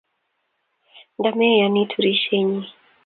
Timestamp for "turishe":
1.91-2.35